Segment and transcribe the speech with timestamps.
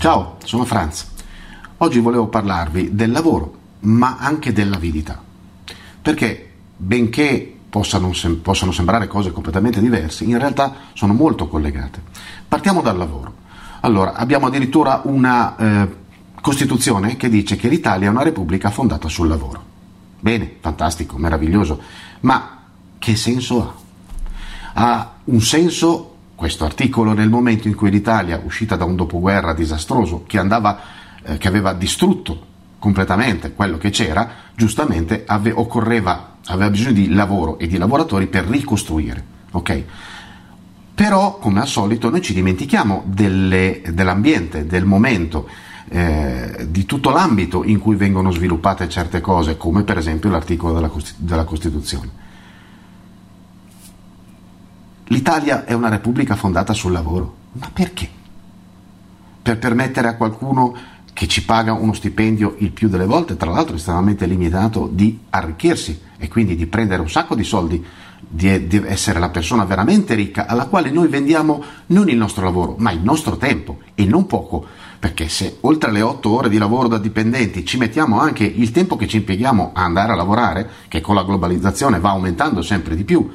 [0.00, 1.06] Ciao, sono Franz.
[1.76, 5.22] Oggi volevo parlarvi del lavoro, ma anche dell'avidità.
[6.00, 12.00] Perché, benché possano, sem- possano sembrare cose completamente diverse, in realtà sono molto collegate.
[12.48, 13.34] Partiamo dal lavoro.
[13.80, 15.88] Allora, abbiamo addirittura una eh,
[16.40, 19.62] Costituzione che dice che l'Italia è una repubblica fondata sul lavoro.
[20.18, 21.78] Bene, fantastico, meraviglioso,
[22.20, 22.62] ma
[22.98, 23.62] che senso
[24.72, 24.82] ha?
[24.82, 30.24] Ha un senso questo articolo nel momento in cui l'Italia, uscita da un dopoguerra disastroso
[30.26, 30.80] che, andava,
[31.22, 32.46] eh, che aveva distrutto
[32.78, 34.26] completamente quello che c'era,
[34.56, 39.22] giustamente ave, occorreva, aveva bisogno di lavoro e di lavoratori per ricostruire.
[39.50, 39.84] Okay?
[40.94, 45.46] Però, come al solito, noi ci dimentichiamo delle, dell'ambiente, del momento,
[45.90, 50.90] eh, di tutto l'ambito in cui vengono sviluppate certe cose, come per esempio l'articolo della,
[51.16, 52.19] della Costituzione.
[55.12, 57.34] L'Italia è una repubblica fondata sul lavoro.
[57.54, 58.08] Ma perché?
[59.42, 60.72] Per permettere a qualcuno
[61.12, 66.00] che ci paga uno stipendio il più delle volte, tra l'altro estremamente limitato, di arricchirsi
[66.16, 67.84] e quindi di prendere un sacco di soldi,
[68.20, 72.76] di, di essere la persona veramente ricca alla quale noi vendiamo non il nostro lavoro,
[72.78, 74.64] ma il nostro tempo e non poco,
[75.00, 78.94] perché se oltre alle otto ore di lavoro da dipendenti ci mettiamo anche il tempo
[78.94, 83.02] che ci impieghiamo a andare a lavorare, che con la globalizzazione va aumentando sempre di
[83.02, 83.28] più,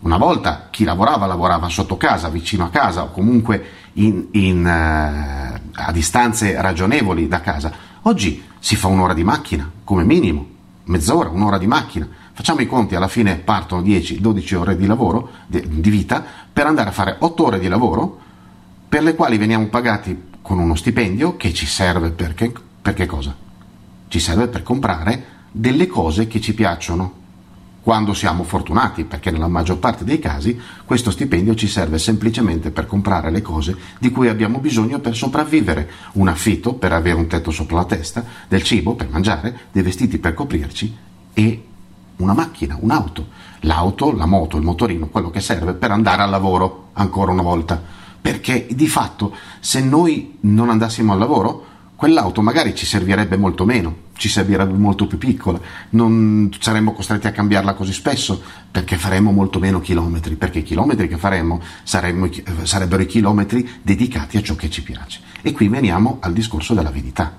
[0.00, 5.60] una volta chi lavorava lavorava sotto casa, vicino a casa o comunque in, in, eh,
[5.74, 7.72] a distanze ragionevoli da casa.
[8.02, 10.46] Oggi si fa un'ora di macchina, come minimo,
[10.84, 12.08] mezz'ora, un'ora di macchina.
[12.32, 16.92] Facciamo i conti, alla fine partono 10-12 ore di lavoro, di, vita, per andare a
[16.92, 18.18] fare 8 ore di lavoro,
[18.88, 23.36] per le quali veniamo pagati con uno stipendio che ci serve perché, perché cosa?
[24.08, 27.18] Ci serve per comprare delle cose che ci piacciono,
[27.90, 32.86] quando siamo fortunati, perché nella maggior parte dei casi questo stipendio ci serve semplicemente per
[32.86, 37.50] comprare le cose di cui abbiamo bisogno per sopravvivere, un affitto per avere un tetto
[37.50, 40.96] sopra la testa, del cibo per mangiare, dei vestiti per coprirci
[41.32, 41.64] e
[42.18, 43.26] una macchina, un'auto,
[43.62, 47.82] l'auto, la moto, il motorino, quello che serve per andare al lavoro ancora una volta.
[48.20, 51.66] Perché di fatto se noi non andassimo al lavoro,
[52.00, 57.30] quell'auto magari ci servirebbe molto meno, ci servirebbe molto più piccola, non saremmo costretti a
[57.30, 62.30] cambiarla così spesso perché faremmo molto meno chilometri, perché i chilometri che faremmo saremmo,
[62.62, 65.20] sarebbero i chilometri dedicati a ciò che ci piace.
[65.42, 67.36] E qui veniamo al discorso dell'avidità.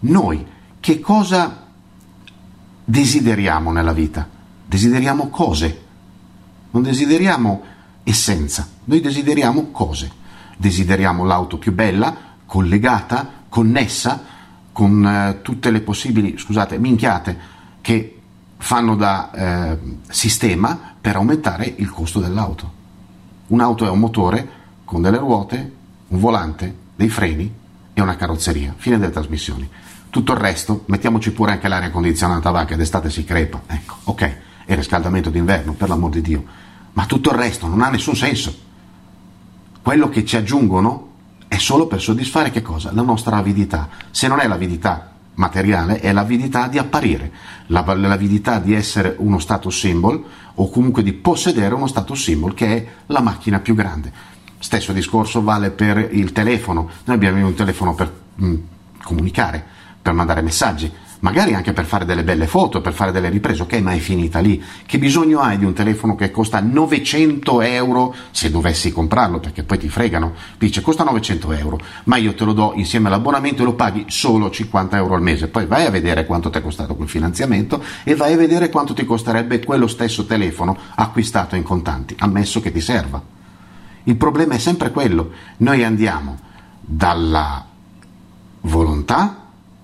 [0.00, 0.44] Noi
[0.80, 1.68] che cosa
[2.84, 4.28] desideriamo nella vita?
[4.66, 5.82] Desideriamo cose,
[6.72, 7.62] non desideriamo
[8.02, 10.18] essenza, noi desideriamo cose.
[10.60, 14.24] Desideriamo l'auto più bella, collegata, connessa
[14.72, 17.38] con eh, tutte le possibili, scusate, minchiate
[17.80, 18.18] che
[18.56, 19.78] fanno da eh,
[20.08, 22.72] sistema per aumentare il costo dell'auto.
[23.46, 24.48] Un'auto è un motore
[24.84, 25.72] con delle ruote,
[26.08, 27.54] un volante, dei freni
[27.94, 29.70] e una carrozzeria, fine delle trasmissioni.
[30.10, 34.36] Tutto il resto, mettiamoci pure anche l'aria condizionata, va che d'estate si crepa, ecco, ok,
[34.64, 36.42] e riscaldamento d'inverno, per l'amor di Dio,
[36.94, 38.52] ma tutto il resto non ha nessun senso.
[39.82, 41.09] Quello che ci aggiungono
[41.50, 42.92] è solo per soddisfare che cosa?
[42.92, 43.88] La nostra avidità.
[44.12, 47.32] Se non è l'avidità materiale, è l'avidità di apparire,
[47.66, 50.24] l'avidità di essere uno status symbol
[50.54, 54.12] o comunque di possedere uno status symbol che è la macchina più grande.
[54.60, 56.88] Stesso discorso vale per il telefono.
[57.02, 58.56] Noi abbiamo un telefono per mh, mm,
[59.02, 59.64] comunicare,
[60.00, 60.88] per mandare messaggi
[61.20, 64.38] magari anche per fare delle belle foto, per fare delle riprese, ok, ma è finita
[64.38, 64.62] lì.
[64.84, 69.78] Che bisogno hai di un telefono che costa 900 euro se dovessi comprarlo, perché poi
[69.78, 73.74] ti fregano, dice costa 900 euro, ma io te lo do insieme all'abbonamento e lo
[73.74, 77.08] paghi solo 50 euro al mese, poi vai a vedere quanto ti è costato quel
[77.08, 82.60] finanziamento e vai a vedere quanto ti costerebbe quello stesso telefono acquistato in contanti, ammesso
[82.60, 83.22] che ti serva.
[84.04, 86.38] Il problema è sempre quello, noi andiamo
[86.80, 87.66] dalla
[88.62, 89.39] volontà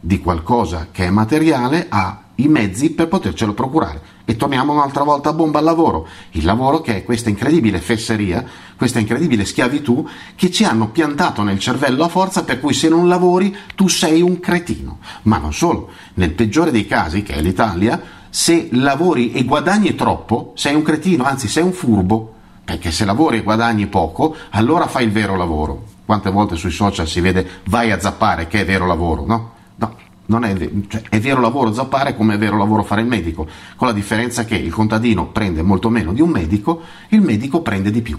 [0.07, 4.15] di qualcosa che è materiale ha i mezzi per potercelo procurare.
[4.25, 6.07] E torniamo un'altra volta a bomba al lavoro.
[6.33, 8.45] Il lavoro che è questa incredibile fesseria,
[8.77, 10.07] questa incredibile schiavitù
[10.37, 14.23] che ci hanno piantato nel cervello a forza per cui se non lavori tu sei
[14.23, 14.99] un cretino.
[15.23, 18.01] Ma non solo, nel peggiore dei casi, che è l'Italia,
[18.31, 22.33] se lavori e guadagni troppo, sei un cretino, anzi sei un furbo,
[22.65, 25.83] perché se lavori e guadagni poco, allora fai il vero lavoro.
[26.05, 29.55] Quante volte sui social si vede vai a zappare che è vero lavoro, no?
[29.77, 29.97] No,
[30.27, 30.57] non è,
[30.89, 33.47] cioè, è vero lavoro zappare come è vero lavoro fare il medico,
[33.77, 37.91] con la differenza che il contadino prende molto meno di un medico, il medico prende
[37.91, 38.19] di più.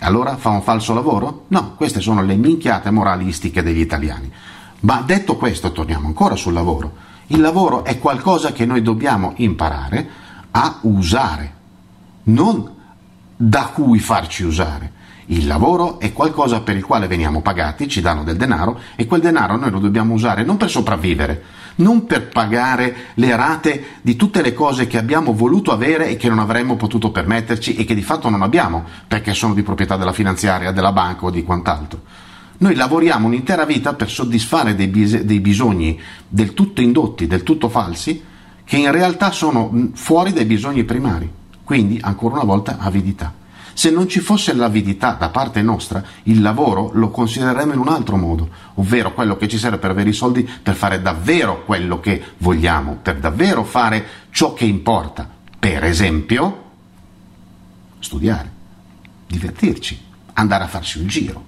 [0.00, 1.44] Allora fa un falso lavoro?
[1.48, 4.30] No, queste sono le minchiate moralistiche degli italiani.
[4.80, 7.04] Ma detto questo, torniamo ancora sul lavoro.
[7.28, 10.08] Il lavoro è qualcosa che noi dobbiamo imparare
[10.50, 11.54] a usare,
[12.24, 12.74] non
[13.36, 14.92] da cui farci usare.
[15.28, 19.20] Il lavoro è qualcosa per il quale veniamo pagati, ci danno del denaro e quel
[19.20, 21.42] denaro noi lo dobbiamo usare non per sopravvivere,
[21.76, 26.28] non per pagare le rate di tutte le cose che abbiamo voluto avere e che
[26.28, 30.12] non avremmo potuto permetterci e che di fatto non abbiamo perché sono di proprietà della
[30.12, 32.02] finanziaria, della banca o di quant'altro.
[32.58, 37.68] Noi lavoriamo un'intera vita per soddisfare dei, bis- dei bisogni del tutto indotti, del tutto
[37.68, 38.22] falsi,
[38.64, 41.28] che in realtà sono fuori dai bisogni primari.
[41.64, 43.44] Quindi, ancora una volta, avidità.
[43.76, 48.16] Se non ci fosse l'avidità da parte nostra, il lavoro lo considereremmo in un altro
[48.16, 52.22] modo, ovvero quello che ci serve per avere i soldi per fare davvero quello che
[52.38, 55.28] vogliamo, per davvero fare ciò che importa.
[55.58, 56.64] Per esempio,
[57.98, 58.50] studiare,
[59.26, 60.02] divertirci,
[60.32, 61.44] andare a farsi un giro.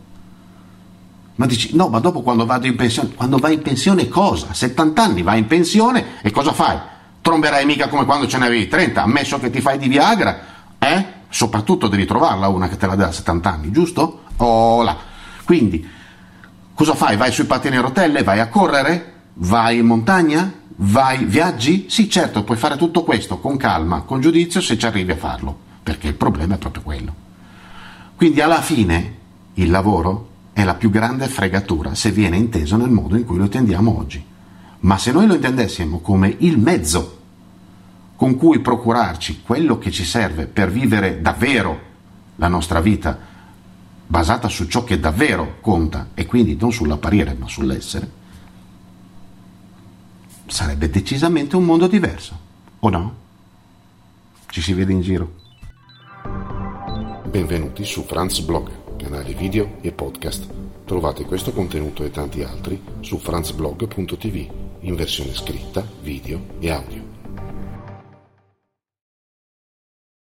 [1.36, 4.48] Ma dici, no, ma dopo quando vado in pensione, quando vai in pensione cosa?
[4.50, 6.78] A 70 anni vai in pensione e cosa fai?
[7.22, 10.40] Tromberai mica come quando ce ne avevi 30, ammesso che ti fai di Viagra,
[10.78, 11.16] eh?
[11.28, 14.22] Soprattutto devi trovarla una che te la dà a 70 anni, giusto?
[14.36, 14.96] Oh.
[15.44, 15.86] Quindi,
[16.74, 17.16] cosa fai?
[17.16, 18.22] Vai sui pattini a rotelle?
[18.22, 19.14] Vai a correre?
[19.34, 20.52] Vai in montagna?
[20.76, 21.86] Vai, viaggi?
[21.88, 25.56] Sì, certo, puoi fare tutto questo con calma, con giudizio se ci arrivi a farlo,
[25.82, 27.14] perché il problema è proprio quello.
[28.14, 29.16] Quindi alla fine
[29.54, 33.44] il lavoro è la più grande fregatura se viene inteso nel modo in cui lo
[33.44, 34.24] intendiamo oggi.
[34.80, 37.17] Ma se noi lo intendessimo come il mezzo
[38.18, 41.80] con cui procurarci quello che ci serve per vivere davvero
[42.34, 43.16] la nostra vita
[44.04, 48.10] basata su ciò che davvero conta e quindi non sull'apparire ma sull'essere,
[50.46, 52.36] sarebbe decisamente un mondo diverso,
[52.80, 53.14] o no?
[54.48, 55.34] Ci si vede in giro.
[57.24, 60.44] Benvenuti su Franz Blog, canale video e podcast.
[60.84, 64.48] Trovate questo contenuto e tanti altri su franzblog.tv
[64.80, 67.07] in versione scritta, video e audio.